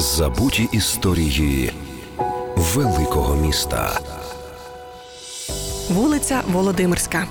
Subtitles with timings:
[0.00, 1.72] Забуті історії
[2.56, 4.00] великого міста.
[5.90, 7.26] Вулиця Володимирська.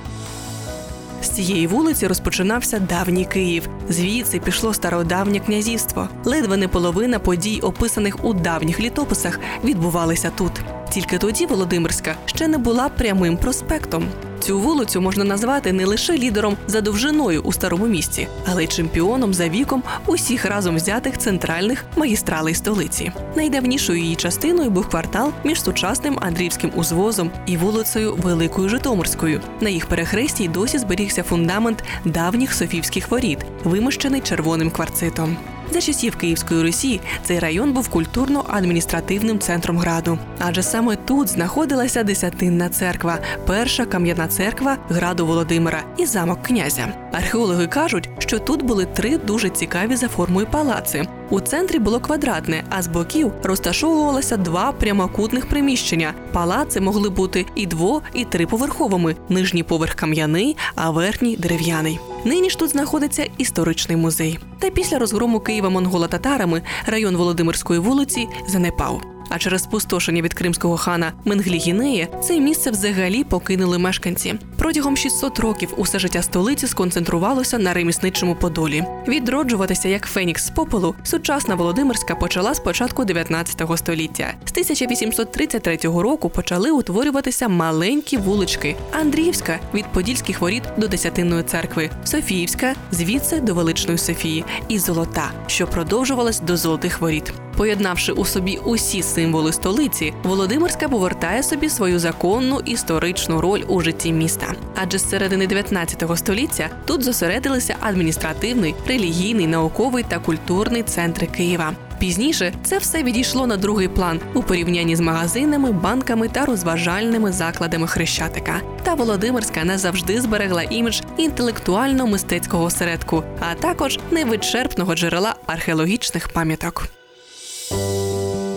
[1.22, 3.70] З цієї вулиці розпочинався давній Київ.
[3.90, 6.10] Звідси пішло стародавнє князівство.
[6.24, 10.52] Ледве не половина подій, описаних у давніх літописах, відбувалися тут.
[10.90, 14.06] Тільки тоді Володимирська ще не була прямим проспектом.
[14.40, 19.34] Цю вулицю можна назвати не лише лідером за довжиною у старому місті, але й чемпіоном
[19.34, 23.12] за віком усіх разом взятих центральних магістралей столиці.
[23.36, 29.42] Найдавнішою її частиною був квартал між сучасним Андріївським узвозом і вулицею Великою Житомирською.
[29.62, 35.38] На їх перехресті й досі зберігся фундамент давніх софівських воріт, вимощений червоним кварцитом.
[35.72, 42.70] За часів Київської Русі цей район був культурно-адміністративним центром граду, адже саме тут знаходилася десятинна
[42.70, 47.07] церква, перша кам'яна церква граду Володимира і замок князя.
[47.12, 51.08] Археологи кажуть, що тут були три дуже цікаві за формою палаци.
[51.30, 56.14] У центрі було квадратне, а з боків розташовувалося два прямокутних приміщення.
[56.34, 59.16] Палаци могли бути і дво, і триповерховими.
[59.30, 62.00] Нижній поверх кам'яний, а верхній дерев'яний.
[62.26, 64.40] Нині ж тут знаходиться історичний музей.
[64.60, 69.17] Та після розгрому Києва монголо-татарами район Володимирської вулиці занепав.
[69.30, 74.36] А через спустошення від кримського хана Менглі-Гінея це місце взагалі покинули мешканці.
[74.58, 78.84] Протягом 600 років усе життя столиці сконцентрувалося на ремісничому подолі.
[79.08, 84.34] Відроджуватися як фенікс з попелу, сучасна Володимирська почала з початку 19 століття.
[84.46, 92.76] З 1833 року почали утворюватися маленькі вулички: Андріївська від Подільських воріт до Десятинної церкви, Софіївська
[92.92, 97.34] звідси до Величної Софії, і Золота, що продовжувалась до Золотих воріт.
[97.58, 104.14] Поєднавши у собі усі символи столиці, Володимирська повертає собі свою законну історичну роль у житті
[104.14, 104.54] міста.
[104.76, 111.74] Адже з середини 19 століття тут зосередилися адміністративний, релігійний, науковий та культурний центри Києва.
[112.00, 117.88] Пізніше це все відійшло на другий план у порівнянні з магазинами, банками та розважальними закладами
[117.88, 118.62] Хрещатика.
[118.84, 126.90] Та Володимирська не завжди зберегла імідж інтелектуально-мистецького осередку, а також невичерпного джерела археологічних пам'яток.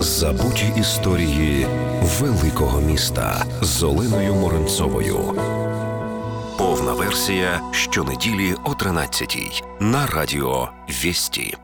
[0.02, 1.66] Забуті історії
[2.20, 5.34] великого міста з Оленою Моренцовою.
[6.58, 11.56] Повна версія щонеділі о 13 на радіо Вісті.